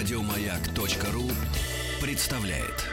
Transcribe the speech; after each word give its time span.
Радиомаяк.ру 0.00 1.24
представляет. 2.00 2.86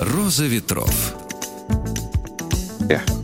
Роза 0.00 0.44
ветров. 0.44 1.14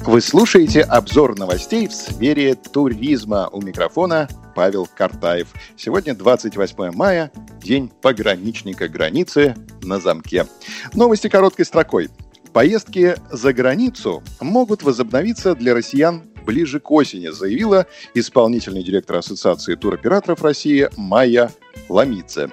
Вы 0.06 0.22
слушаете 0.22 0.80
обзор 0.80 1.38
новостей 1.38 1.88
в 1.88 1.92
сфере 1.92 2.54
туризма. 2.54 3.50
У 3.52 3.60
микрофона 3.60 4.28
Павел 4.54 4.88
Картаев. 4.96 5.48
Сегодня 5.76 6.14
28 6.14 6.92
мая, 6.92 7.30
день 7.66 7.90
пограничника 8.00 8.88
границы 8.88 9.54
на 9.82 9.98
замке. 9.98 10.46
Новости 10.94 11.28
короткой 11.28 11.64
строкой. 11.64 12.08
Поездки 12.52 13.16
за 13.30 13.52
границу 13.52 14.22
могут 14.40 14.82
возобновиться 14.82 15.54
для 15.54 15.74
россиян 15.74 16.22
ближе 16.46 16.80
к 16.80 16.90
осени, 16.90 17.28
заявила 17.28 17.86
исполнительный 18.14 18.82
директор 18.82 19.16
Ассоциации 19.16 19.74
туроператоров 19.74 20.42
России 20.42 20.88
Майя 20.96 21.50
Ламидзе. 21.88 22.50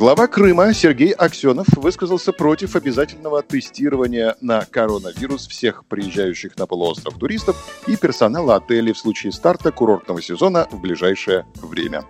Глава 0.00 0.28
Крыма 0.28 0.72
Сергей 0.72 1.10
Аксенов 1.10 1.66
высказался 1.76 2.32
против 2.32 2.74
обязательного 2.74 3.42
тестирования 3.42 4.34
на 4.40 4.64
коронавирус 4.64 5.46
всех 5.46 5.84
приезжающих 5.84 6.56
на 6.56 6.66
полуостров 6.66 7.18
туристов 7.18 7.82
и 7.86 7.96
персонала 7.96 8.56
отелей 8.56 8.94
в 8.94 8.98
случае 8.98 9.30
старта 9.30 9.70
курортного 9.72 10.22
сезона 10.22 10.66
в 10.70 10.80
ближайшее 10.80 11.44
время. 11.56 12.04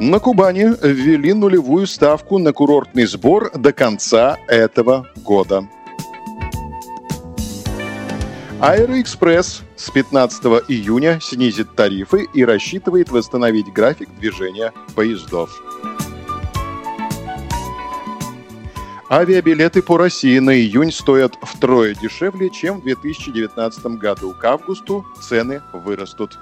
На 0.00 0.18
Кубани 0.18 0.74
ввели 0.82 1.32
нулевую 1.34 1.86
ставку 1.86 2.38
на 2.38 2.52
курортный 2.52 3.06
сбор 3.06 3.52
до 3.56 3.72
конца 3.72 4.38
этого 4.48 5.06
года. 5.14 5.68
Аэроэкспресс 8.66 9.62
с 9.76 9.90
15 9.90 10.42
июня 10.68 11.20
снизит 11.20 11.76
тарифы 11.76 12.26
и 12.32 12.46
рассчитывает 12.46 13.10
восстановить 13.10 13.70
график 13.70 14.08
движения 14.18 14.72
поездов. 14.94 15.62
Авиабилеты 19.10 19.82
по 19.82 19.98
России 19.98 20.38
на 20.38 20.56
июнь 20.56 20.92
стоят 20.92 21.36
втрое 21.42 21.94
дешевле, 21.94 22.48
чем 22.48 22.80
в 22.80 22.84
2019 22.84 23.84
году. 23.98 24.32
К 24.32 24.46
августу 24.46 25.04
цены 25.20 25.60
вырастут. 25.74 26.38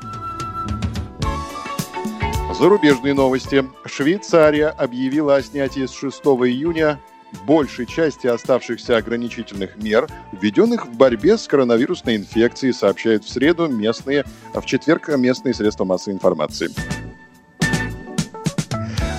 Зарубежные 2.56 3.14
новости. 3.14 3.68
Швейцария 3.84 4.68
объявила 4.68 5.34
о 5.34 5.42
снятии 5.42 5.86
с 5.86 5.92
6 5.92 6.20
июня 6.20 7.00
большей 7.46 7.86
части 7.86 8.26
оставшихся 8.26 8.96
ограничительных 8.96 9.76
мер, 9.76 10.08
введенных 10.32 10.86
в 10.86 10.96
борьбе 10.96 11.36
с 11.36 11.46
коронавирусной 11.46 12.16
инфекцией, 12.16 12.72
сообщают 12.72 13.24
в 13.24 13.28
среду 13.28 13.68
местные, 13.68 14.24
а 14.54 14.60
в 14.60 14.66
четверг 14.66 15.08
местные 15.16 15.54
средства 15.54 15.84
массовой 15.84 16.14
информации. 16.14 16.70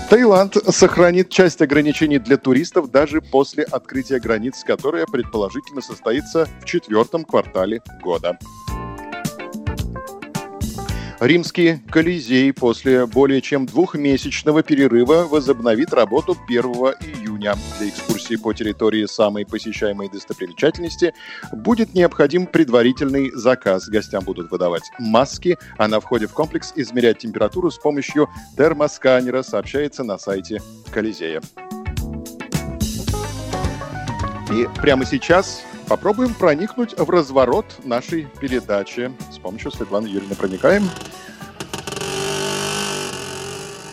Таиланд 0.09 0.57
сохранит 0.69 1.29
часть 1.29 1.61
ограничений 1.63 2.19
для 2.19 2.37
туристов 2.37 2.91
даже 2.91 3.19
после 3.19 3.63
открытия 3.63 4.19
границ, 4.19 4.63
которое 4.63 5.07
предположительно 5.07 5.81
состоится 5.81 6.47
в 6.61 6.65
четвертом 6.65 7.25
квартале 7.25 7.81
года. 8.03 8.37
Римский 11.19 11.77
Колизей 11.89 12.51
после 12.51 13.05
более 13.05 13.41
чем 13.41 13.65
двухмесячного 13.65 14.61
перерыва 14.61 15.25
возобновит 15.27 15.93
работу 15.93 16.37
1 16.47 17.22
июня. 17.43 17.55
Для 17.77 17.89
экскурсии 17.89 18.35
по 18.35 18.53
территории 18.53 19.05
самой 19.05 19.45
посещаемой 19.45 20.09
достопримечательности 20.09 21.13
будет 21.51 21.93
необходим 21.93 22.45
предварительный 22.45 23.31
заказ. 23.31 23.87
Гостям 23.87 24.23
будут 24.23 24.51
выдавать 24.51 24.83
маски, 24.99 25.57
а 25.77 25.87
на 25.87 25.99
входе 25.99 26.27
в 26.27 26.33
комплекс 26.33 26.73
измерять 26.75 27.19
температуру 27.19 27.71
с 27.71 27.77
помощью 27.77 28.29
термосканера, 28.57 29.43
сообщается 29.43 30.03
на 30.03 30.17
сайте 30.17 30.61
Колизея. 30.91 31.41
И 34.51 34.67
прямо 34.81 35.05
сейчас 35.05 35.63
попробуем 35.87 36.33
проникнуть 36.33 36.97
в 36.97 37.09
разворот 37.09 37.65
нашей 37.83 38.27
передачи. 38.39 39.11
С 39.31 39.39
помощью 39.39 39.71
Светланы 39.71 40.07
Юрьевны 40.07 40.35
проникаем. 40.35 40.83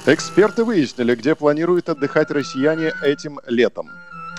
Эксперты 0.06 0.64
выяснили, 0.64 1.14
где 1.14 1.34
планируют 1.34 1.90
отдыхать 1.90 2.30
россияне 2.30 2.92
этим 3.02 3.38
летом. 3.46 3.90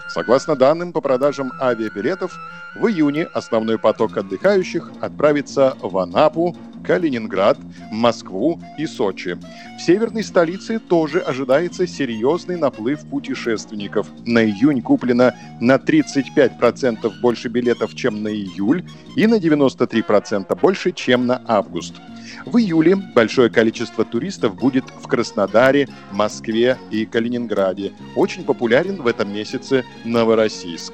Согласно 0.09 0.55
данным 0.55 0.91
по 0.91 1.01
продажам 1.01 1.53
авиабилетов, 1.61 2.35
в 2.75 2.87
июне 2.87 3.25
основной 3.25 3.77
поток 3.77 4.17
отдыхающих 4.17 4.91
отправится 5.01 5.77
в 5.79 5.95
Анапу, 5.99 6.57
Калининград, 6.83 7.59
Москву 7.91 8.59
и 8.79 8.87
Сочи. 8.87 9.37
В 9.77 9.81
северной 9.81 10.23
столице 10.23 10.79
тоже 10.79 11.19
ожидается 11.19 11.85
серьезный 11.85 12.57
наплыв 12.57 13.01
путешественников. 13.05 14.07
На 14.25 14.43
июнь 14.43 14.81
куплено 14.81 15.35
на 15.59 15.75
35% 15.75 17.21
больше 17.21 17.49
билетов, 17.49 17.95
чем 17.95 18.23
на 18.23 18.29
июль, 18.29 18.83
и 19.15 19.27
на 19.27 19.35
93% 19.35 20.59
больше, 20.59 20.91
чем 20.91 21.27
на 21.27 21.41
август. 21.47 21.93
В 22.45 22.57
июле 22.57 22.95
большое 22.95 23.49
количество 23.49 24.05
туристов 24.05 24.55
будет 24.55 24.85
в 25.01 25.07
Краснодаре, 25.07 25.87
Москве 26.11 26.77
и 26.89 27.05
Калининграде. 27.05 27.93
Очень 28.15 28.43
популярен 28.43 29.01
в 29.01 29.07
этом 29.07 29.33
месяце 29.33 29.83
Новороссийск. 30.03 30.93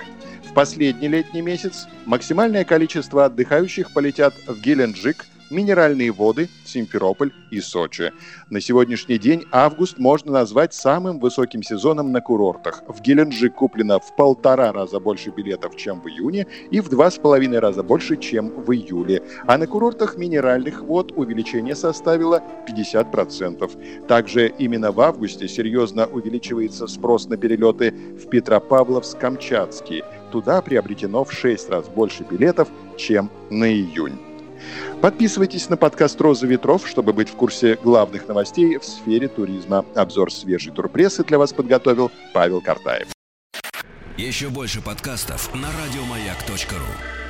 В 0.50 0.54
последний 0.54 1.08
летний 1.08 1.42
месяц 1.42 1.88
максимальное 2.06 2.64
количество 2.64 3.26
отдыхающих 3.26 3.94
полетят 3.94 4.34
в 4.48 4.60
Геленджик– 4.62 5.26
Минеральные 5.50 6.12
воды, 6.12 6.50
Симферополь 6.66 7.32
и 7.52 7.62
Сочи. 7.62 8.12
На 8.50 8.60
сегодняшний 8.60 9.18
день 9.18 9.46
август 9.52 9.98
можно 9.98 10.34
назвать 10.34 10.74
самым 10.74 11.20
высоким 11.20 11.64
сезоном 11.64 12.12
на 12.12 12.20
курортах. 12.20 12.84
В 12.88 13.02
Геленджик 13.02 13.56
куплено 13.56 14.00
в 14.00 14.14
полтора 14.18 14.74
раза 14.74 15.00
больше 15.00 15.30
билетов, 15.30 15.78
чем 15.78 16.02
в 16.02 16.08
июне, 16.08 16.48
и 16.70 16.82
в 16.82 16.90
два 16.90 17.10
с 17.10 17.18
половиной 17.18 17.60
раза 17.60 17.82
больше, 17.82 18.18
чем 18.18 18.50
в 18.50 18.74
июле. 18.74 19.24
А 19.46 19.58
на 19.58 19.68
курортах 19.68 20.18
минеральных 20.18 20.82
вод 20.82 21.14
увеличение 21.16 21.76
составило 21.76 22.44
50%. 22.68 24.06
Также 24.08 24.50
именно 24.50 24.92
в 24.92 25.00
августе 25.00 25.48
серьезно 25.48 26.08
увеличивается 26.08 26.88
спрос 26.88 27.28
на 27.28 27.38
перелеты 27.38 27.92
в 27.92 28.28
Петропавловск-Камчатский. 28.28 30.04
Туда 30.32 30.62
приобретено 30.62 31.24
в 31.24 31.32
6 31.32 31.70
раз 31.70 31.88
больше 31.88 32.26
билетов, 32.30 32.68
чем 32.98 33.30
на 33.50 33.72
июнь. 33.72 34.27
Подписывайтесь 35.02 35.70
на 35.70 35.78
подкаст 35.78 36.20
«Роза 36.20 36.48
ветров», 36.48 36.88
чтобы 36.88 37.14
быть 37.14 37.30
в 37.30 37.36
курсе 37.36 37.78
главных 37.84 38.28
новостей 38.28 38.78
в 38.78 38.86
сфере 38.86 39.28
туризма. 39.28 39.86
Обзор 39.96 40.32
свежей 40.32 40.74
турпрессы 40.74 41.24
для 41.24 41.38
вас 41.38 41.54
подготовил 41.54 42.12
Павел 42.34 42.62
Картаев. 42.62 43.08
Еще 44.18 44.50
больше 44.50 44.82
подкастов 44.82 45.54
на 45.54 45.68
радиомаяк.ру 45.68 47.27